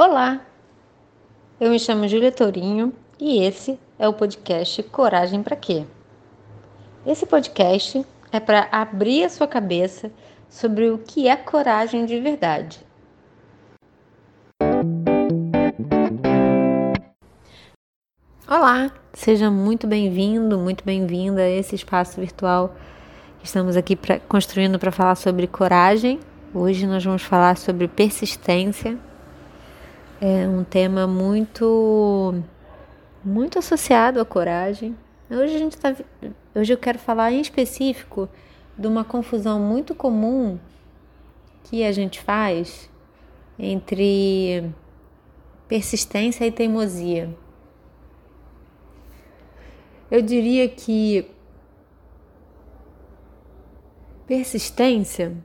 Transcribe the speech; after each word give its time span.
Olá, 0.00 0.46
eu 1.58 1.72
me 1.72 1.78
chamo 1.80 2.06
Júlia 2.06 2.30
Tourinho 2.30 2.92
e 3.18 3.42
esse 3.42 3.80
é 3.98 4.06
o 4.06 4.12
podcast 4.12 4.80
Coragem 4.84 5.42
para 5.42 5.56
Quê? 5.56 5.84
Esse 7.04 7.26
podcast 7.26 8.06
é 8.30 8.38
para 8.38 8.68
abrir 8.70 9.24
a 9.24 9.28
sua 9.28 9.48
cabeça 9.48 10.12
sobre 10.48 10.88
o 10.88 10.98
que 10.98 11.26
é 11.26 11.34
coragem 11.34 12.06
de 12.06 12.20
verdade. 12.20 12.78
Olá, 18.48 18.92
seja 19.12 19.50
muito 19.50 19.88
bem-vindo, 19.88 20.56
muito 20.56 20.84
bem-vinda 20.84 21.42
a 21.42 21.50
esse 21.50 21.74
espaço 21.74 22.20
virtual 22.20 22.72
estamos 23.42 23.76
aqui 23.76 23.96
pra, 23.96 24.20
construindo 24.20 24.78
para 24.78 24.92
falar 24.92 25.16
sobre 25.16 25.48
coragem. 25.48 26.20
Hoje 26.54 26.86
nós 26.86 27.04
vamos 27.04 27.22
falar 27.22 27.56
sobre 27.56 27.88
persistência 27.88 28.96
é 30.20 30.48
um 30.48 30.64
tema 30.64 31.06
muito 31.06 32.34
muito 33.24 33.58
associado 33.58 34.20
à 34.20 34.24
coragem. 34.24 34.96
Hoje 35.30 35.54
a 35.54 35.58
gente 35.58 35.76
tá, 35.76 35.94
hoje 36.54 36.72
eu 36.72 36.78
quero 36.78 36.98
falar 36.98 37.32
em 37.32 37.40
específico 37.40 38.28
de 38.76 38.86
uma 38.86 39.04
confusão 39.04 39.60
muito 39.60 39.94
comum 39.94 40.58
que 41.64 41.84
a 41.84 41.92
gente 41.92 42.20
faz 42.20 42.90
entre 43.58 44.72
persistência 45.68 46.46
e 46.46 46.50
teimosia. 46.50 47.36
Eu 50.10 50.22
diria 50.22 50.68
que 50.68 51.30
persistência 54.26 55.36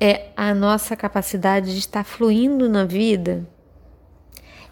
é 0.00 0.28
a 0.34 0.54
nossa 0.54 0.96
capacidade 0.96 1.72
de 1.72 1.78
estar 1.78 2.04
fluindo 2.04 2.68
na 2.68 2.84
vida, 2.84 3.46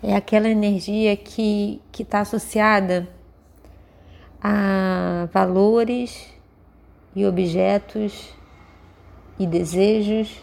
é 0.02 0.16
aquela 0.16 0.48
energia 0.48 1.16
que 1.16 1.82
está 1.98 2.20
associada 2.20 3.06
a 4.40 5.28
valores 5.32 6.32
e 7.14 7.26
objetos 7.26 8.32
e 9.38 9.46
desejos 9.46 10.40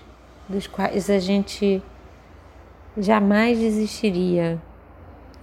dos 0.47 0.67
quais 0.67 1.09
a 1.09 1.19
gente 1.19 1.81
jamais 2.97 3.57
desistiria. 3.57 4.61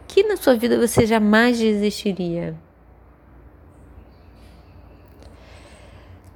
Que 0.07 0.23
na 0.23 0.37
sua 0.37 0.55
vida 0.55 0.79
você 0.79 1.07
jamais 1.07 1.59
desistiria? 1.59 2.55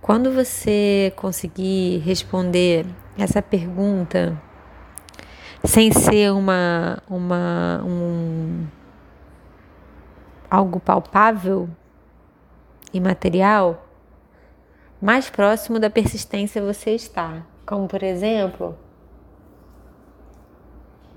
Quando 0.06 0.30
você 0.30 1.12
conseguir 1.16 1.98
responder 1.98 2.86
essa 3.18 3.42
pergunta 3.42 4.40
sem 5.64 5.90
ser 5.90 6.30
uma, 6.30 7.02
uma 7.10 7.82
um, 7.84 8.68
algo 10.48 10.78
palpável 10.78 11.68
e 12.94 13.00
material, 13.00 13.84
mais 15.02 15.28
próximo 15.28 15.80
da 15.80 15.90
persistência 15.90 16.62
você 16.62 16.92
está. 16.92 17.44
Como 17.66 17.88
por 17.88 18.04
exemplo, 18.04 18.78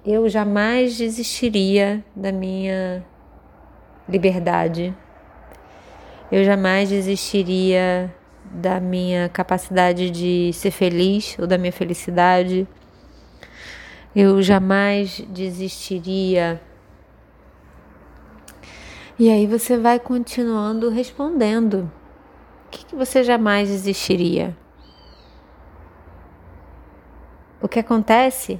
eu 0.03 0.27
jamais 0.27 0.97
desistiria 0.97 2.03
da 2.15 2.31
minha 2.31 3.05
liberdade. 4.07 4.97
Eu 6.31 6.43
jamais 6.43 6.89
desistiria 6.89 8.11
da 8.51 8.79
minha 8.79 9.29
capacidade 9.29 10.09
de 10.09 10.51
ser 10.53 10.71
feliz 10.71 11.37
ou 11.39 11.47
da 11.47 11.57
minha 11.57 11.71
felicidade. 11.71 12.67
Eu 14.15 14.41
jamais 14.41 15.23
desistiria. 15.29 16.61
E 19.17 19.29
aí 19.29 19.45
você 19.45 19.77
vai 19.77 19.99
continuando 19.99 20.89
respondendo. 20.89 21.91
O 22.65 22.69
que, 22.71 22.85
que 22.85 22.95
você 22.95 23.23
jamais 23.23 23.69
desistiria? 23.69 24.55
O 27.61 27.67
que 27.67 27.79
acontece 27.79 28.59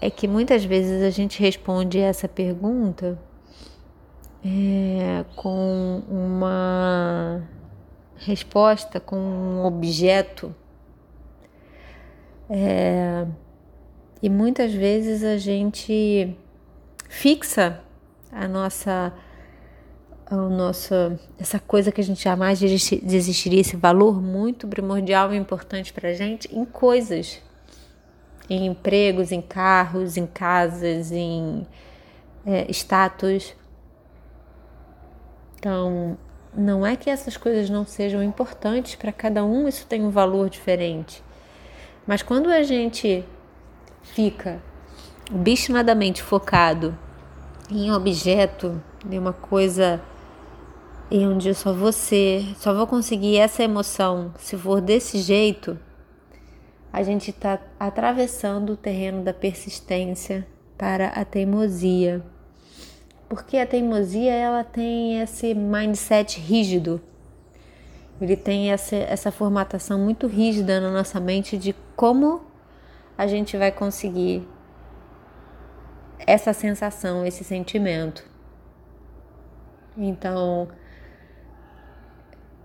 é 0.00 0.10
que 0.10 0.28
muitas 0.28 0.64
vezes 0.64 1.02
a 1.02 1.10
gente 1.10 1.40
responde 1.40 1.98
essa 1.98 2.28
pergunta 2.28 3.18
é, 4.44 5.24
com 5.36 6.02
uma 6.08 7.42
resposta 8.20 9.00
com 9.00 9.16
um 9.16 9.64
objeto. 9.64 10.54
É, 12.48 13.26
e 14.22 14.28
muitas 14.28 14.72
vezes 14.72 15.24
a 15.24 15.38
gente 15.38 16.36
fixa 17.08 17.80
a 18.30 18.46
nossa 18.46 19.12
a 20.26 20.36
nossa 20.36 21.18
essa 21.38 21.58
coisa 21.58 21.90
que 21.90 22.00
a 22.00 22.04
gente 22.04 22.22
jamais 22.22 22.60
desistiria 22.60 23.60
esse 23.60 23.76
valor 23.76 24.20
muito 24.20 24.68
primordial 24.68 25.32
e 25.32 25.36
importante 25.36 25.92
para 25.92 26.12
gente 26.12 26.48
em 26.54 26.64
coisas 26.64 27.40
em 28.48 28.66
empregos 28.66 29.32
em 29.32 29.40
carros 29.40 30.16
em 30.16 30.26
casas 30.26 31.10
em 31.10 31.66
é, 32.46 32.70
status 32.70 33.54
então 35.58 36.16
não 36.54 36.84
é 36.84 36.96
que 36.96 37.08
essas 37.08 37.36
coisas 37.36 37.70
não 37.70 37.86
sejam 37.86 38.22
importantes 38.22 38.94
para 38.94 39.12
cada 39.12 39.44
um, 39.44 39.68
isso 39.68 39.86
tem 39.86 40.04
um 40.04 40.10
valor 40.10 40.50
diferente. 40.50 41.22
Mas 42.06 42.22
quando 42.22 42.50
a 42.50 42.62
gente 42.62 43.24
fica 44.02 44.60
obstinadamente 45.32 46.22
focado 46.22 46.96
em 47.70 47.92
objeto, 47.92 48.82
em 49.08 49.18
uma 49.18 49.32
coisa 49.32 50.02
em 51.10 51.26
onde 51.26 51.52
só 51.54 51.72
você, 51.72 52.44
só 52.56 52.72
vou 52.74 52.86
conseguir 52.86 53.36
essa 53.36 53.62
emoção 53.62 54.32
se 54.38 54.56
for 54.56 54.80
desse 54.80 55.18
jeito, 55.18 55.78
a 56.92 57.02
gente 57.02 57.30
está 57.30 57.60
atravessando 57.78 58.70
o 58.70 58.76
terreno 58.76 59.22
da 59.22 59.32
persistência 59.32 60.46
para 60.76 61.08
a 61.08 61.24
teimosia 61.24 62.24
porque 63.30 63.56
a 63.58 63.64
teimosia 63.66 64.32
ela 64.32 64.64
tem 64.64 65.20
esse 65.20 65.54
mindset 65.54 66.40
rígido. 66.40 67.00
Ele 68.20 68.36
tem 68.36 68.72
essa, 68.72 68.96
essa 68.96 69.30
formatação 69.30 70.00
muito 70.00 70.26
rígida 70.26 70.80
na 70.80 70.90
nossa 70.90 71.20
mente 71.20 71.56
de 71.56 71.72
como 71.94 72.44
a 73.16 73.28
gente 73.28 73.56
vai 73.56 73.70
conseguir 73.70 74.46
essa 76.26 76.52
sensação, 76.52 77.24
esse 77.24 77.44
sentimento. 77.44 78.28
Então, 79.96 80.68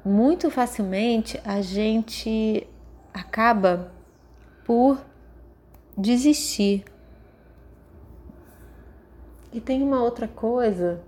muito 0.03 0.49
facilmente 0.49 1.39
a 1.45 1.61
gente 1.61 2.67
acaba 3.13 3.91
por 4.65 4.99
desistir 5.95 6.83
e 9.55 9.61
tem 9.61 9.81
uma 9.81 10.03
outra 10.03 10.27
coisa 10.27 10.99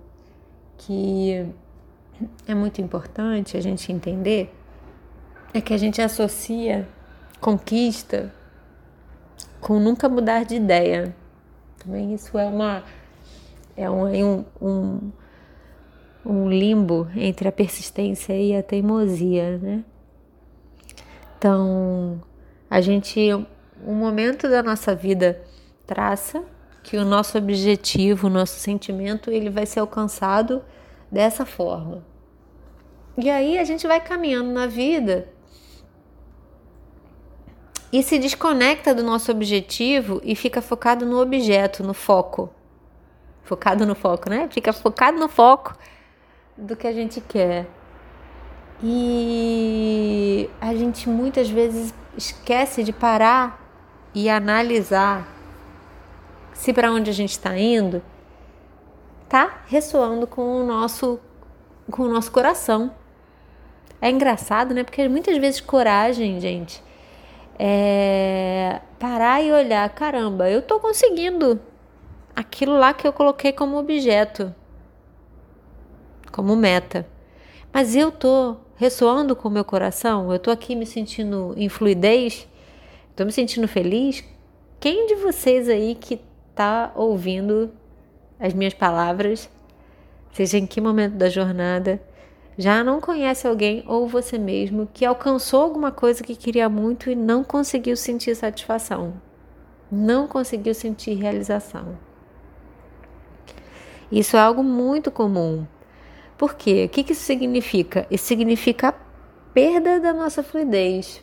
que 0.78 1.46
é 2.46 2.54
muito 2.54 2.80
importante 2.80 3.58
a 3.58 3.60
gente 3.60 3.92
entender 3.92 4.50
é 5.52 5.60
que 5.60 5.74
a 5.74 5.76
gente 5.76 6.00
associa 6.00 6.88
conquista 7.42 8.32
com 9.60 9.78
nunca 9.78 10.08
mudar 10.08 10.46
de 10.46 10.54
ideia. 10.54 11.14
Também 11.76 12.14
isso 12.14 12.38
é 12.38 12.46
uma 12.46 12.84
é 13.76 13.90
um, 13.90 14.46
um, 14.62 15.12
um 16.24 16.48
limbo 16.48 17.06
entre 17.14 17.48
a 17.48 17.52
persistência 17.52 18.32
e 18.32 18.56
a 18.56 18.62
teimosia, 18.62 19.58
né? 19.58 19.84
Então, 21.36 22.18
a 22.70 22.80
gente 22.80 23.30
um 23.86 23.94
momento 23.94 24.48
da 24.48 24.62
nossa 24.62 24.94
vida 24.94 25.38
traça 25.86 26.42
que 26.88 26.96
o 26.96 27.04
nosso 27.04 27.36
objetivo, 27.36 28.28
o 28.28 28.30
nosso 28.30 28.58
sentimento, 28.58 29.30
ele 29.30 29.50
vai 29.50 29.66
ser 29.66 29.80
alcançado 29.80 30.64
dessa 31.12 31.44
forma. 31.44 32.02
E 33.18 33.28
aí 33.28 33.58
a 33.58 33.64
gente 33.64 33.86
vai 33.86 34.00
caminhando 34.00 34.50
na 34.50 34.66
vida 34.66 35.28
e 37.92 38.02
se 38.02 38.18
desconecta 38.18 38.94
do 38.94 39.02
nosso 39.02 39.30
objetivo 39.30 40.18
e 40.24 40.34
fica 40.34 40.62
focado 40.62 41.04
no 41.04 41.20
objeto, 41.20 41.84
no 41.84 41.92
foco. 41.92 42.48
Focado 43.44 43.84
no 43.84 43.94
foco, 43.94 44.30
né? 44.30 44.48
Fica 44.50 44.72
focado 44.72 45.18
no 45.18 45.28
foco 45.28 45.76
do 46.56 46.74
que 46.74 46.86
a 46.86 46.92
gente 46.92 47.20
quer. 47.20 47.66
E 48.82 50.48
a 50.58 50.74
gente 50.74 51.06
muitas 51.06 51.50
vezes 51.50 51.92
esquece 52.16 52.82
de 52.82 52.94
parar 52.94 53.62
e 54.14 54.30
analisar 54.30 55.37
se 56.58 56.72
para 56.72 56.90
onde 56.90 57.08
a 57.08 57.14
gente 57.14 57.30
está 57.30 57.56
indo 57.56 58.02
tá 59.28 59.62
ressoando 59.66 60.26
com 60.26 60.60
o 60.60 60.66
nosso 60.66 61.20
com 61.90 62.02
o 62.02 62.08
nosso 62.08 62.32
coração. 62.32 62.92
É 64.00 64.10
engraçado, 64.10 64.74
né? 64.74 64.82
Porque 64.82 65.08
muitas 65.08 65.38
vezes 65.38 65.60
coragem, 65.60 66.40
gente, 66.40 66.82
é 67.58 68.80
parar 68.98 69.40
e 69.40 69.52
olhar: 69.52 69.88
caramba, 69.90 70.50
eu 70.50 70.58
estou 70.58 70.80
conseguindo 70.80 71.60
aquilo 72.34 72.76
lá 72.76 72.92
que 72.92 73.06
eu 73.06 73.12
coloquei 73.12 73.52
como 73.52 73.78
objeto, 73.78 74.52
como 76.32 76.56
meta. 76.56 77.06
Mas 77.72 77.94
eu 77.94 78.08
estou 78.08 78.60
ressoando 78.74 79.36
com 79.36 79.46
o 79.48 79.50
meu 79.50 79.64
coração, 79.64 80.30
eu 80.30 80.36
estou 80.36 80.52
aqui 80.52 80.74
me 80.74 80.86
sentindo 80.86 81.54
em 81.56 81.68
fluidez, 81.68 82.48
estou 83.10 83.24
me 83.24 83.32
sentindo 83.32 83.68
feliz. 83.68 84.24
Quem 84.80 85.06
de 85.06 85.16
vocês 85.16 85.68
aí 85.68 85.94
que 85.94 86.20
está 86.58 86.90
ouvindo 86.96 87.70
as 88.40 88.52
minhas 88.52 88.74
palavras, 88.74 89.48
seja 90.32 90.58
em 90.58 90.66
que 90.66 90.80
momento 90.80 91.14
da 91.14 91.28
jornada, 91.28 92.02
já 92.56 92.82
não 92.82 93.00
conhece 93.00 93.46
alguém 93.46 93.84
ou 93.86 94.08
você 94.08 94.36
mesmo 94.36 94.88
que 94.92 95.04
alcançou 95.04 95.62
alguma 95.62 95.92
coisa 95.92 96.24
que 96.24 96.34
queria 96.34 96.68
muito 96.68 97.08
e 97.08 97.14
não 97.14 97.44
conseguiu 97.44 97.96
sentir 97.96 98.34
satisfação, 98.34 99.14
não 99.88 100.26
conseguiu 100.26 100.74
sentir 100.74 101.14
realização. 101.14 101.96
Isso 104.10 104.36
é 104.36 104.40
algo 104.40 104.64
muito 104.64 105.12
comum. 105.12 105.64
Por 106.36 106.54
quê? 106.54 106.86
O 106.86 106.88
que 106.88 107.12
isso 107.12 107.22
significa? 107.22 108.04
Isso 108.10 108.26
significa 108.26 108.88
a 108.88 108.92
perda 109.54 110.00
da 110.00 110.12
nossa 110.12 110.42
fluidez. 110.42 111.22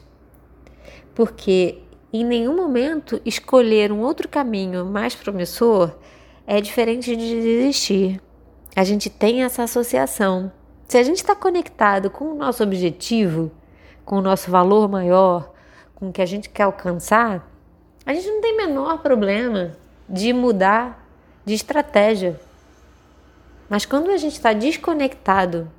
Porque 1.14 1.82
em 2.22 2.26
nenhum 2.26 2.56
momento 2.56 3.22
escolher 3.26 3.92
um 3.92 4.02
outro 4.02 4.28
caminho 4.28 4.86
mais 4.86 5.16
promissor 5.16 5.96
é 6.46 6.62
diferente 6.62 7.16
de 7.16 7.42
desistir. 7.42 8.22
A 8.76 8.84
gente 8.84 9.10
tem 9.10 9.44
essa 9.44 9.64
associação. 9.64 10.52
Se 10.88 10.98
a 10.98 11.04
gente 11.04 11.18
está 11.18 11.36
conectado 11.36 12.10
com 12.10 12.26
o 12.26 12.36
nosso 12.36 12.62
objetivo, 12.62 13.52
com 14.04 14.18
o 14.18 14.22
nosso 14.22 14.52
valor 14.52 14.88
maior, 14.88 15.52
com 15.96 16.10
o 16.10 16.14
que 16.14 16.22
a 16.22 16.26
gente 16.26 16.50
quer 16.50 16.64
alcançar, 16.64 17.50
a 18.06 18.14
gente 18.14 18.28
não 18.28 18.42
tem 18.42 18.56
menor 18.56 19.00
problema 19.00 19.76
de 20.08 20.32
mudar 20.32 21.08
de 21.44 21.54
estratégia. 21.54 22.40
Mas 23.68 23.86
quando 23.86 24.12
a 24.12 24.18
gente 24.18 24.34
está 24.34 24.54
desconectado 24.54 25.72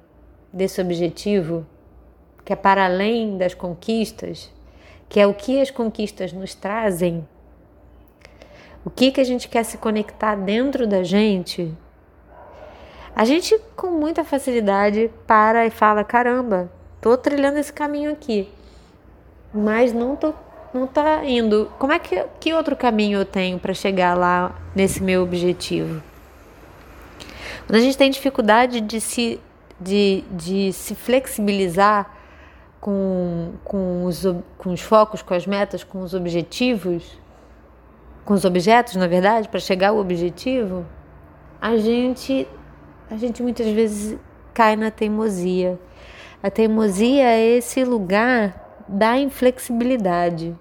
desse 0.52 0.80
objetivo, 0.80 1.64
que 2.44 2.52
é 2.52 2.56
para 2.56 2.84
além 2.84 3.36
das 3.36 3.54
conquistas, 3.54 4.50
que 5.08 5.20
é 5.20 5.26
o 5.26 5.34
que 5.34 5.60
as 5.60 5.70
conquistas 5.70 6.32
nos 6.32 6.54
trazem, 6.54 7.26
o 8.84 8.90
que, 8.90 9.10
que 9.10 9.20
a 9.20 9.24
gente 9.24 9.48
quer 9.48 9.64
se 9.64 9.78
conectar 9.78 10.36
dentro 10.36 10.86
da 10.86 11.02
gente, 11.02 11.74
a 13.14 13.24
gente 13.24 13.58
com 13.74 13.88
muita 13.88 14.22
facilidade 14.22 15.10
para 15.26 15.66
e 15.66 15.70
fala: 15.70 16.04
caramba, 16.04 16.70
tô 17.00 17.16
trilhando 17.16 17.58
esse 17.58 17.72
caminho 17.72 18.12
aqui, 18.12 18.48
mas 19.52 19.92
não 19.92 20.14
tô 20.14 20.34
não 20.74 20.86
tá 20.86 21.24
indo. 21.24 21.72
Como 21.78 21.92
é 21.92 21.98
que 21.98 22.22
que 22.38 22.52
outro 22.52 22.76
caminho 22.76 23.20
eu 23.20 23.24
tenho 23.24 23.58
para 23.58 23.72
chegar 23.72 24.14
lá 24.14 24.54
nesse 24.74 25.02
meu 25.02 25.22
objetivo? 25.22 26.02
Quando 27.66 27.76
a 27.78 27.80
gente 27.80 27.96
tem 27.96 28.10
dificuldade 28.10 28.80
de 28.80 29.00
se 29.00 29.40
de, 29.80 30.24
de 30.30 30.72
se 30.72 30.94
flexibilizar 30.94 32.15
com, 32.80 33.52
com, 33.64 34.04
os, 34.04 34.24
com 34.58 34.72
os 34.72 34.80
focos, 34.80 35.22
com 35.22 35.34
as 35.34 35.46
metas, 35.46 35.82
com 35.82 36.00
os 36.02 36.14
objetivos, 36.14 37.18
com 38.24 38.34
os 38.34 38.44
objetos, 38.44 38.96
na 38.96 39.06
verdade, 39.06 39.48
para 39.48 39.60
chegar 39.60 39.90
ao 39.90 39.98
objetivo, 39.98 40.84
a 41.60 41.76
gente, 41.76 42.46
a 43.10 43.16
gente 43.16 43.42
muitas 43.42 43.68
vezes 43.68 44.18
cai 44.52 44.76
na 44.76 44.90
teimosia. 44.90 45.78
A 46.42 46.50
teimosia 46.50 47.24
é 47.24 47.56
esse 47.56 47.84
lugar 47.84 48.84
da 48.88 49.18
inflexibilidade. 49.18 50.54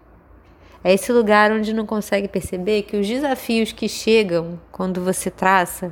É 0.83 0.93
esse 0.93 1.11
lugar 1.11 1.51
onde 1.51 1.73
não 1.73 1.85
consegue 1.85 2.27
perceber 2.27 2.83
que 2.83 2.95
os 2.95 3.07
desafios 3.07 3.71
que 3.71 3.89
chegam 3.89 4.59
quando 4.71 5.03
você 5.03 5.31
traça 5.31 5.91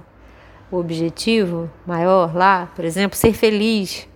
o 0.71 0.77
objetivo 0.77 1.69
maior 1.85 2.35
lá, 2.35 2.71
por 2.75 2.85
exemplo, 2.85 3.17
ser 3.17 3.33
feliz, 3.33 4.07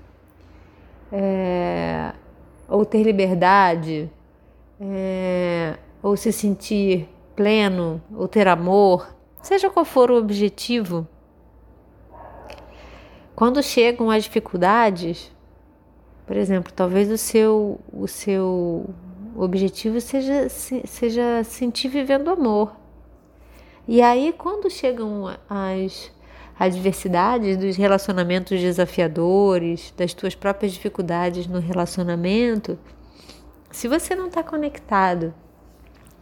é, 1.11 2.13
ou 2.67 2.85
ter 2.85 3.03
liberdade, 3.03 4.09
é, 4.79 5.77
ou 6.01 6.15
se 6.15 6.31
sentir 6.31 7.09
pleno, 7.35 8.01
ou 8.15 8.27
ter 8.27 8.47
amor, 8.47 9.15
seja 9.41 9.69
qual 9.69 9.85
for 9.85 10.11
o 10.11 10.17
objetivo, 10.17 11.07
quando 13.35 13.61
chegam 13.61 14.09
as 14.09 14.23
dificuldades, 14.23 15.31
por 16.25 16.35
exemplo, 16.35 16.73
talvez 16.73 17.09
o 17.11 17.17
seu, 17.17 17.79
o 17.93 18.07
seu 18.07 18.89
objetivo 19.35 20.01
seja, 20.01 20.49
seja 20.49 21.43
sentir 21.43 21.87
vivendo 21.87 22.29
amor. 22.29 22.75
E 23.87 24.01
aí, 24.01 24.33
quando 24.35 24.69
chegam 24.69 25.25
as 25.47 26.11
adversidades 26.59 27.57
dos 27.57 27.75
relacionamentos 27.75 28.59
desafiadores, 28.59 29.93
das 29.95 30.13
tuas 30.13 30.35
próprias 30.35 30.73
dificuldades 30.73 31.47
no 31.47 31.59
relacionamento, 31.59 32.77
se 33.71 33.87
você 33.87 34.15
não 34.15 34.27
está 34.27 34.41
conectado, 34.41 35.33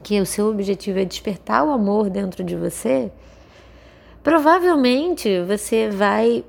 que 0.03 0.19
o 0.19 0.25
seu 0.25 0.47
objetivo 0.47 0.99
é 0.99 1.05
despertar 1.05 1.63
o 1.65 1.71
amor 1.71 2.09
dentro 2.09 2.43
de 2.43 2.55
você, 2.55 3.11
provavelmente 4.21 5.41
você 5.43 5.89
vai 5.89 6.43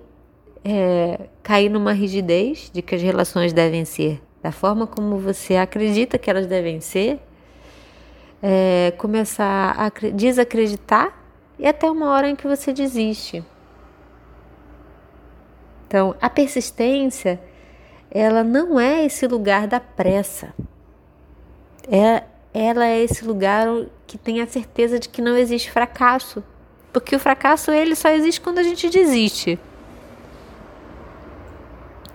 é, 0.64 1.28
cair 1.42 1.68
numa 1.68 1.92
rigidez 1.92 2.70
de 2.72 2.82
que 2.82 2.94
as 2.94 3.02
relações 3.02 3.52
devem 3.52 3.84
ser 3.84 4.20
da 4.46 4.52
forma 4.52 4.86
como 4.86 5.18
você 5.18 5.56
acredita 5.56 6.18
que 6.18 6.30
elas 6.30 6.46
devem 6.46 6.80
ser, 6.80 7.18
é, 8.40 8.92
começar 8.96 9.74
a 9.76 9.90
desacreditar 10.10 11.12
e 11.58 11.66
até 11.66 11.90
uma 11.90 12.10
hora 12.12 12.28
em 12.28 12.36
que 12.36 12.46
você 12.46 12.72
desiste. 12.72 13.42
Então, 15.86 16.16
a 16.20 16.28
persistência, 16.28 17.40
ela 18.10 18.42
não 18.42 18.78
é 18.78 19.04
esse 19.04 19.26
lugar 19.26 19.66
da 19.68 19.78
pressa. 19.78 20.52
É, 21.88 22.24
ela 22.52 22.86
é 22.86 23.02
esse 23.02 23.24
lugar 23.24 23.66
que 24.06 24.18
tem 24.18 24.40
a 24.40 24.46
certeza 24.46 24.98
de 24.98 25.08
que 25.08 25.22
não 25.22 25.36
existe 25.36 25.70
fracasso. 25.70 26.42
Porque 26.92 27.14
o 27.14 27.20
fracasso 27.20 27.70
ele 27.70 27.94
só 27.94 28.08
existe 28.08 28.40
quando 28.40 28.58
a 28.58 28.62
gente 28.62 28.88
desiste. 28.88 29.58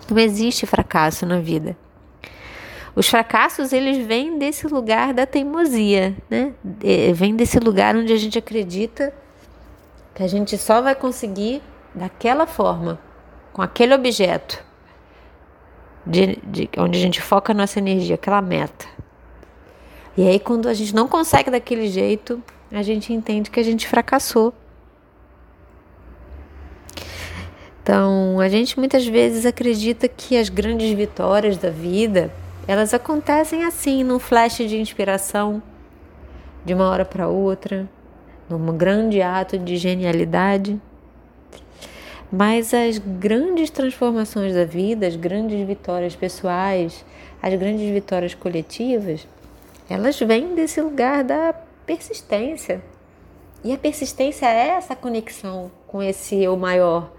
Não 0.10 0.18
existe 0.20 0.66
fracasso 0.66 1.26
na 1.26 1.40
vida. 1.40 1.78
Os 2.94 3.08
fracassos 3.08 3.72
eles 3.72 4.06
vêm 4.06 4.38
desse 4.38 4.68
lugar 4.68 5.14
da 5.14 5.26
teimosia, 5.26 6.14
né? 6.30 6.52
Vem 7.14 7.38
desse 7.38 7.58
lugar 7.58 7.96
onde 7.96 8.12
a 8.12 8.18
gente 8.18 8.38
acredita 8.38 9.14
que 10.14 10.22
a 10.22 10.28
gente 10.28 10.58
só 10.58 10.82
vai 10.82 10.94
conseguir 10.94 11.62
daquela 11.96 12.46
forma 12.46 13.00
com 13.54 13.62
aquele 13.62 13.94
objeto, 13.94 14.64
de, 16.06 16.38
de, 16.44 16.70
onde 16.78 16.98
a 16.98 17.02
gente 17.02 17.22
foca 17.22 17.52
a 17.52 17.56
nossa 17.56 17.80
energia, 17.80 18.16
aquela 18.16 18.42
meta. 18.42 18.86
E 20.18 20.28
aí, 20.28 20.40
quando 20.40 20.68
a 20.68 20.74
gente 20.74 20.94
não 20.94 21.08
consegue 21.08 21.50
daquele 21.50 21.88
jeito, 21.88 22.42
a 22.72 22.82
gente 22.82 23.14
entende 23.14 23.50
que 23.50 23.60
a 23.60 23.64
gente 23.64 23.88
fracassou. 23.88 24.54
Então, 27.84 28.40
a 28.40 28.48
gente 28.48 28.78
muitas 28.78 29.06
vezes 29.08 29.46
acredita 29.46 30.08
que 30.08 30.38
as 30.38 30.50
grandes 30.50 30.92
vitórias 30.92 31.58
da 31.58 31.70
vida, 31.70 32.32
elas 32.68 32.94
acontecem 32.94 33.64
assim, 33.64 34.04
num 34.04 34.20
flash 34.20 34.58
de 34.58 34.78
inspiração, 34.78 35.62
de 36.64 36.74
uma 36.74 36.88
hora 36.90 37.04
para 37.04 37.28
outra, 37.28 37.90
num 38.48 38.78
grande 38.78 39.22
ato 39.22 39.58
de 39.58 39.78
genialidade. 39.78 40.80
Mas 42.32 42.74
as 42.74 42.98
grandes 42.98 43.70
transformações 43.70 44.54
da 44.54 44.64
vida, 44.64 45.06
as 45.06 45.18
grandes 45.18 45.68
vitórias 45.68 46.16
pessoais, 46.16 47.04
as 47.42 47.54
grandes 47.56 47.92
vitórias 47.92 48.34
coletivas, 48.34 49.28
elas 49.90 50.18
vêm 50.18 50.56
desse 50.56 50.80
lugar 50.80 51.26
da 51.26 51.54
persistência. 51.86 52.82
E 53.64 53.74
a 53.74 53.78
persistência 53.78 54.46
é 54.46 54.70
essa 54.70 54.96
conexão 54.96 55.70
com 55.86 56.02
esse 56.02 56.42
eu 56.42 56.56
maior 56.56 57.12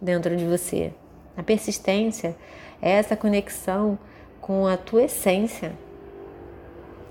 dentro 0.00 0.36
de 0.36 0.44
você. 0.44 0.92
A 1.36 1.42
persistência 1.42 2.36
é 2.80 2.92
essa 2.92 3.16
conexão 3.16 3.98
com 4.40 4.66
a 4.66 4.76
tua 4.76 5.02
essência. 5.02 5.72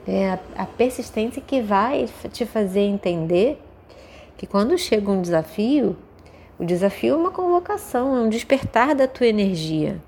É 0.08 0.30
a, 0.30 0.40
a 0.56 0.66
persistência 0.66 1.42
que 1.42 1.62
vai 1.62 2.08
te 2.32 2.46
fazer 2.46 2.82
entender 2.82 3.62
que 4.38 4.48
quando 4.48 4.78
chega 4.78 5.12
um 5.12 5.22
desafio, 5.22 5.98
o 6.60 6.66
desafio 6.66 7.14
é 7.14 7.18
uma 7.18 7.32
convocação, 7.32 8.18
é 8.18 8.20
um 8.20 8.30
despertar 8.30 8.94
da 8.94 9.08
tua 9.08 9.28
energia, 9.28 10.02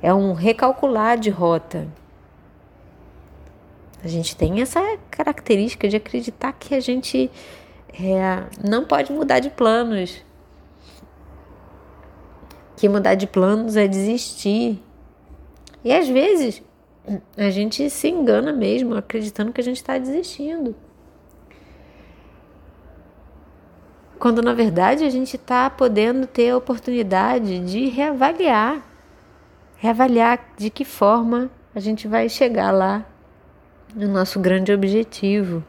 é 0.00 0.14
um 0.14 0.32
recalcular 0.32 1.18
de 1.18 1.28
rota. 1.28 1.88
A 4.02 4.06
gente 4.06 4.36
tem 4.36 4.60
essa 4.60 4.80
característica 5.10 5.88
de 5.88 5.96
acreditar 5.96 6.52
que 6.52 6.72
a 6.72 6.78
gente 6.78 7.28
é, 7.92 8.44
não 8.64 8.84
pode 8.84 9.12
mudar 9.12 9.40
de 9.40 9.50
planos, 9.50 10.24
que 12.76 12.88
mudar 12.88 13.16
de 13.16 13.26
planos 13.26 13.76
é 13.76 13.88
desistir. 13.88 14.80
E 15.82 15.92
às 15.92 16.08
vezes 16.08 16.62
a 17.36 17.50
gente 17.50 17.90
se 17.90 18.08
engana 18.08 18.52
mesmo, 18.52 18.94
acreditando 18.94 19.52
que 19.52 19.60
a 19.60 19.64
gente 19.64 19.78
está 19.78 19.98
desistindo. 19.98 20.76
Quando 24.18 24.42
na 24.42 24.52
verdade 24.52 25.04
a 25.04 25.10
gente 25.10 25.36
está 25.36 25.70
podendo 25.70 26.26
ter 26.26 26.50
a 26.50 26.56
oportunidade 26.56 27.60
de 27.60 27.88
reavaliar, 27.88 28.82
reavaliar 29.76 30.40
de 30.56 30.70
que 30.70 30.84
forma 30.84 31.48
a 31.74 31.78
gente 31.78 32.08
vai 32.08 32.28
chegar 32.28 32.72
lá 32.72 33.06
no 33.94 34.08
nosso 34.08 34.40
grande 34.40 34.72
objetivo. 34.72 35.62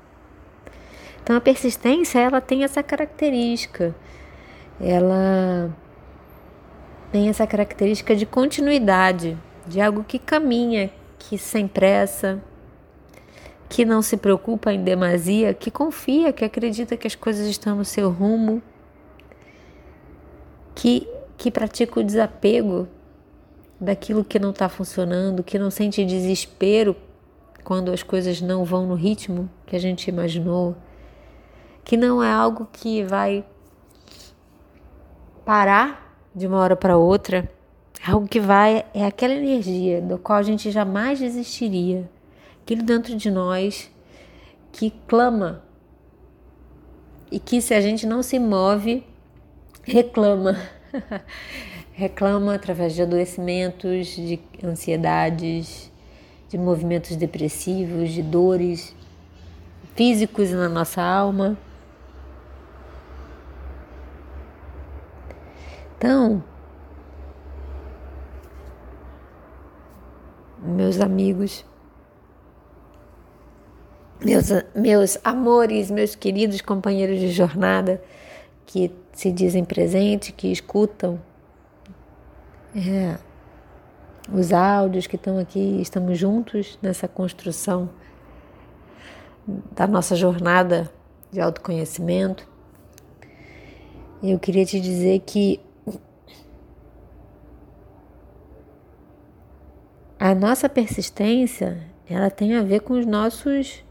Então 1.22 1.36
a 1.36 1.42
persistência 1.42 2.18
ela 2.18 2.42
tem 2.42 2.64
essa 2.64 2.82
característica, 2.82 3.96
ela 4.82 5.70
tem 7.12 7.30
essa 7.30 7.46
característica 7.46 8.16
de 8.16 8.26
continuidade, 8.26 9.38
de 9.68 9.80
algo 9.80 10.04
que 10.04 10.18
caminha, 10.18 10.90
que 11.20 11.38
sem 11.38 11.68
pressa, 11.68 12.42
que 13.70 13.86
não 13.86 14.02
se 14.02 14.18
preocupa 14.18 14.74
em 14.74 14.84
demasia, 14.84 15.54
que 15.54 15.70
confia, 15.70 16.34
que 16.34 16.44
acredita 16.44 16.98
que 16.98 17.06
as 17.06 17.14
coisas 17.14 17.48
estão 17.48 17.78
no 17.78 17.86
seu 17.86 18.10
rumo, 18.10 18.64
que, 20.74 21.08
que 21.38 21.52
pratica 21.52 22.00
o 22.00 22.04
desapego 22.04 22.88
daquilo 23.80 24.26
que 24.26 24.40
não 24.40 24.50
está 24.50 24.68
funcionando, 24.68 25.44
que 25.44 25.60
não 25.60 25.70
sente 25.70 26.04
desespero 26.04 26.96
quando 27.64 27.92
as 27.92 28.02
coisas 28.02 28.42
não 28.42 28.66
vão 28.66 28.88
no 28.88 28.96
ritmo 28.96 29.48
que 29.68 29.76
a 29.76 29.80
gente 29.80 30.08
imaginou, 30.08 30.76
que 31.86 31.96
não 31.96 32.24
é 32.24 32.32
algo 32.32 32.68
que 32.74 33.04
vai 33.04 33.46
parar 35.46 36.18
de 36.34 36.48
uma 36.48 36.58
hora 36.58 36.76
para 36.76 36.98
outra, 36.98 37.50
algo 38.06 38.28
que 38.28 38.40
vai, 38.40 38.84
é 38.96 39.06
aquela 39.06 39.34
energia 39.34 40.02
do 40.02 40.18
qual 40.18 40.40
a 40.40 40.44
gente 40.44 40.72
jamais 40.72 41.20
desistiria 41.20 42.10
aquilo 42.70 42.84
dentro 42.84 43.16
de 43.16 43.32
nós 43.32 43.90
que 44.72 44.92
clama 45.08 45.64
e 47.32 47.40
que 47.40 47.60
se 47.64 47.74
a 47.74 47.82
gente 47.82 48.06
não 48.06 48.22
se 48.22 48.38
move, 48.38 49.04
reclama. 49.82 50.56
reclama 51.94 52.54
através 52.54 52.94
de 52.94 53.02
adoecimentos, 53.02 54.10
de 54.10 54.40
ansiedades, 54.64 55.92
de 56.48 56.60
movimentos 56.60 57.16
depressivos, 57.16 58.12
de 58.12 58.22
dores 58.22 58.96
físicos 59.96 60.52
na 60.52 60.70
nossa 60.70 61.02
alma. 61.02 61.58
Então, 65.98 66.44
meus 70.62 71.02
amigos, 71.02 71.66
meus, 74.24 74.48
meus 74.76 75.18
amores, 75.24 75.90
meus 75.90 76.16
queridos 76.16 76.62
companheiros 76.62 77.20
de 77.20 77.32
jornada 77.32 78.02
que 78.66 78.92
se 79.14 79.32
dizem 79.32 79.66
presentes, 79.66 80.34
que 80.36 80.52
escutam 80.52 81.20
é, 82.76 83.18
os 84.32 84.54
áudios 84.54 85.08
que 85.08 85.16
estão 85.16 85.40
aqui, 85.40 85.82
estamos 85.82 86.18
juntos 86.18 86.78
nessa 86.82 87.08
construção 87.08 87.90
da 89.72 89.88
nossa 89.88 90.16
jornada 90.16 90.92
de 91.32 91.42
autoconhecimento. 91.42 92.48
Eu 94.22 94.38
queria 94.38 94.66
te 94.66 94.80
dizer 94.80 95.20
que 95.26 95.60
a 100.20 100.36
nossa 100.36 100.68
persistência 100.68 101.82
ela 102.08 102.30
tem 102.30 102.56
a 102.56 102.62
ver 102.62 102.82
com 102.82 102.94
os 102.94 103.06
nossos 103.06 103.84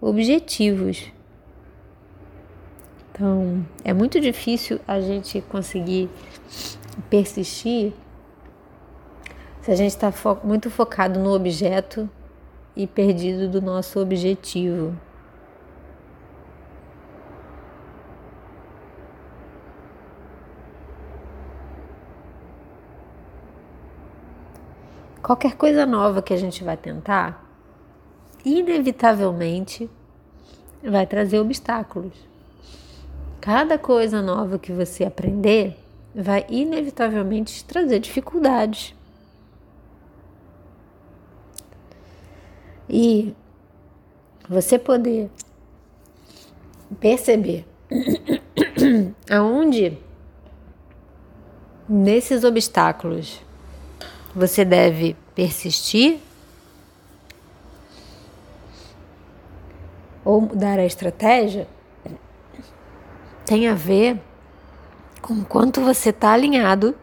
objetivos. 0.00 1.12
Então, 3.10 3.66
é 3.84 3.92
muito 3.92 4.20
difícil 4.20 4.80
a 4.86 5.00
gente 5.00 5.40
conseguir 5.40 6.08
persistir 7.10 7.92
se 9.60 9.70
a 9.72 9.74
gente 9.74 9.90
está 9.90 10.12
fo 10.12 10.38
muito 10.44 10.70
focado 10.70 11.18
no 11.18 11.34
objeto 11.34 12.08
e 12.76 12.86
perdido 12.86 13.48
do 13.48 13.60
nosso 13.60 14.00
objetivo. 14.00 14.96
Qualquer 25.20 25.56
coisa 25.56 25.84
nova 25.84 26.22
que 26.22 26.32
a 26.32 26.36
gente 26.38 26.64
vai 26.64 26.76
tentar, 26.76 27.47
inevitavelmente 28.44 29.88
vai 30.82 31.06
trazer 31.06 31.38
obstáculos. 31.38 32.12
Cada 33.40 33.78
coisa 33.78 34.20
nova 34.20 34.58
que 34.58 34.72
você 34.72 35.04
aprender 35.04 35.76
vai 36.14 36.44
inevitavelmente 36.48 37.64
trazer 37.64 37.98
dificuldades. 38.00 38.94
E 42.88 43.34
você 44.48 44.78
poder 44.78 45.30
perceber 46.98 47.66
aonde 49.30 49.98
nesses 51.88 52.44
obstáculos 52.44 53.40
você 54.34 54.64
deve 54.64 55.16
persistir 55.34 56.18
ou 60.28 60.42
mudar 60.42 60.78
a 60.78 60.84
estratégia 60.84 61.66
tem 63.46 63.66
a 63.66 63.72
ver 63.72 64.20
com 65.22 65.42
quanto 65.42 65.80
você 65.80 66.10
está 66.10 66.32
alinhado 66.32 66.94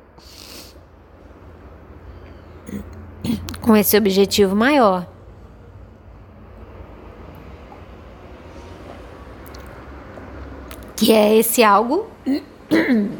com 3.61 3.75
esse 3.75 3.97
objetivo 3.97 4.55
maior. 4.55 5.07
Que 10.95 11.11
é 11.11 11.35
esse 11.35 11.63
algo 11.63 12.05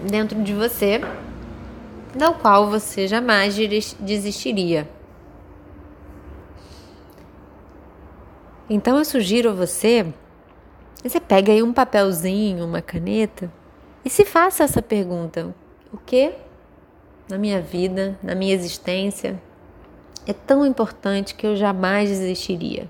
dentro 0.07 0.43
de 0.43 0.53
você, 0.53 1.01
do 2.13 2.31
qual 2.35 2.69
você 2.69 3.07
jamais 3.07 3.55
desistiria. 3.99 4.87
Então 8.69 8.97
eu 8.97 9.05
sugiro 9.05 9.51
a 9.51 9.53
você, 9.53 10.05
você 11.03 11.19
pega 11.19 11.51
aí 11.51 11.61
um 11.61 11.71
papelzinho, 11.71 12.65
uma 12.65 12.81
caneta 12.81 13.51
e 14.03 14.09
se 14.09 14.25
faça 14.25 14.63
essa 14.63 14.81
pergunta: 14.81 15.53
o 15.93 15.97
que 15.97 16.33
na 17.29 17.37
minha 17.37 17.61
vida, 17.61 18.17
na 18.23 18.33
minha 18.33 18.55
existência 18.55 19.39
é 20.25 20.33
tão 20.33 20.65
importante 20.65 21.35
que 21.35 21.45
eu 21.45 21.55
jamais 21.55 22.09
desistiria? 22.09 22.89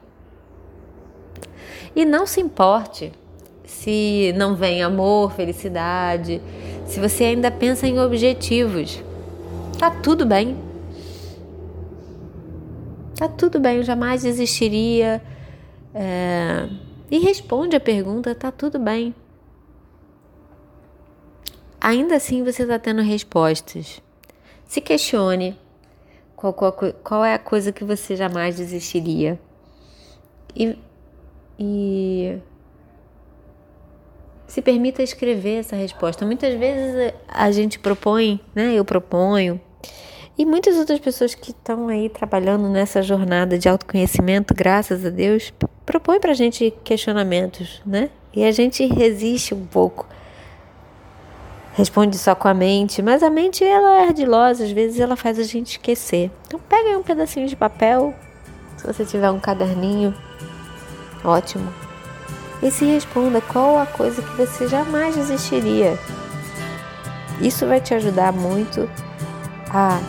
E 1.94 2.06
não 2.06 2.26
se 2.26 2.40
importe 2.40 3.12
se 3.66 4.34
não 4.38 4.56
vem 4.56 4.82
amor, 4.82 5.34
felicidade, 5.34 6.42
se 6.86 7.02
você 7.02 7.26
ainda 7.26 7.52
pensa 7.52 7.86
em 7.86 8.00
objetivos. 8.00 9.04
Tá 9.78 9.92
tudo 9.92 10.26
bem. 10.26 10.58
Tá 13.18 13.28
tudo 13.28 13.60
bem, 13.60 13.78
eu 13.78 13.84
jamais 13.84 14.24
desistiria 14.24 15.22
é, 15.98 16.68
e 17.10 17.20
responde 17.20 17.74
a 17.78 17.80
pergunta, 17.80 18.36
tá 18.36 18.52
tudo 18.52 18.78
bem. 18.78 19.16
Ainda 21.80 22.16
assim 22.16 22.44
você 22.44 22.64
está 22.64 22.78
tendo 22.78 23.02
respostas. 23.02 24.02
Se 24.66 24.82
questione 24.82 25.58
qual, 26.36 26.54
qual, 26.54 26.74
qual, 27.02 27.24
é 27.24 27.34
a 27.34 27.40
coisa 27.40 27.72
que 27.72 27.86
você 27.86 28.16
jamais 28.16 28.58
desistiria. 28.58 29.40
E, 30.54 30.78
e 31.58 32.38
se 34.48 34.62
permita 34.62 35.02
escrever 35.02 35.60
essa 35.60 35.78
resposta. 35.78 36.26
Muitas 36.26 36.54
vezes 36.56 37.14
a 37.28 37.52
gente 37.52 37.80
propõe, 37.80 38.42
né? 38.54 38.74
Eu 38.74 38.84
proponho 38.84 39.62
e 40.38 40.46
muitas 40.46 40.76
outras 40.76 41.00
pessoas 41.00 41.34
que 41.34 41.52
estão 41.52 41.88
aí 41.88 42.10
trabalhando 42.10 42.68
nessa 42.68 43.02
jornada 43.02 43.58
de 43.58 43.70
autoconhecimento, 43.70 44.54
graças 44.54 45.06
a 45.06 45.10
Deus, 45.10 45.54
propõem 45.86 46.20
para 46.20 46.32
a 46.32 46.36
gente 46.36 46.74
questionamentos, 46.84 47.82
né? 47.86 48.10
E 48.34 48.44
a 48.44 48.52
gente 48.52 48.86
resiste 48.86 49.54
um 49.54 49.66
pouco. 49.66 50.08
Responde 51.74 52.18
só 52.18 52.34
com 52.34 52.48
a 52.48 52.54
mente, 52.54 53.02
mas 53.02 53.22
a 53.22 53.30
mente 53.30 53.64
ela 53.64 54.02
é 54.02 54.08
ardilosa, 54.08 54.64
às 54.64 54.72
vezes 54.72 55.00
ela 55.00 55.16
faz 55.16 55.38
a 55.38 55.44
gente 55.44 55.72
esquecer. 55.72 56.32
Então 56.48 56.60
pega 56.70 56.90
aí 56.90 56.96
um 56.96 57.04
pedacinho 57.04 57.48
de 57.48 57.56
papel, 57.56 58.14
se 58.78 58.88
você 58.88 59.06
tiver 59.06 59.30
um 59.30 59.40
caderninho, 59.40 60.16
ótimo. 61.24 61.74
E 62.64 62.72
se 62.72 62.86
responda 62.86 63.42
qual 63.42 63.78
a 63.78 63.86
coisa 63.86 64.22
que 64.22 64.38
você 64.38 64.68
jamais 64.68 65.16
desistiria. 65.16 66.00
Isso 67.42 67.68
vai 67.68 67.82
te 67.82 67.94
ajudar 67.94 68.32
muito 68.32 68.90
a 69.70 70.00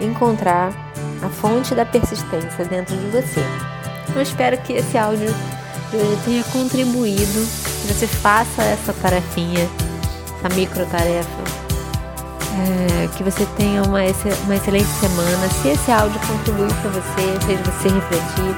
encontrar 0.00 0.72
a 1.22 1.28
fonte 1.28 1.74
da 1.74 1.86
persistência 1.86 2.64
dentro 2.64 2.96
de 2.96 3.06
você. 3.06 3.69
Eu 4.14 4.22
espero 4.22 4.58
que 4.58 4.72
esse 4.72 4.98
áudio 4.98 5.28
de 5.90 5.96
hoje 5.96 6.18
tenha 6.24 6.44
contribuído, 6.44 7.22
que 7.22 7.92
você 7.92 8.06
faça 8.06 8.62
essa 8.62 8.92
tarefinha, 8.92 9.68
essa 10.38 10.54
micro 10.54 10.84
tarefa, 10.86 11.28
é, 12.60 13.08
que 13.16 13.22
você 13.22 13.46
tenha 13.56 13.82
uma, 13.82 14.00
uma 14.44 14.56
excelente 14.56 14.88
semana. 14.88 15.48
Se 15.62 15.68
esse 15.68 15.90
áudio 15.90 16.20
contribuir 16.26 16.72
para 16.74 16.90
você, 16.90 17.46
fez 17.46 17.60
você 17.60 17.88
refletir, 17.88 18.56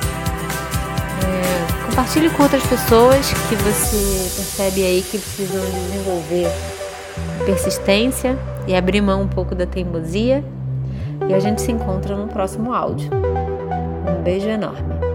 é, 1.23 1.87
compartilhe 1.87 2.31
com 2.31 2.43
outras 2.43 2.67
pessoas 2.67 3.33
que 3.49 3.55
você 3.57 4.37
percebe 4.37 4.85
aí 4.85 5.03
que 5.03 5.19
precisam 5.19 5.61
desenvolver 5.61 6.49
persistência 7.45 8.39
e 8.67 8.75
abrir 8.75 9.01
mão 9.01 9.23
um 9.23 9.29
pouco 9.29 9.55
da 9.55 9.67
teimosia. 9.67 10.45
E 11.29 11.35
a 11.35 11.39
gente 11.39 11.61
se 11.61 11.71
encontra 11.71 12.17
no 12.17 12.27
próximo 12.27 12.73
áudio. 12.73 13.11
Um 14.09 14.23
beijo 14.23 14.49
enorme. 14.49 15.12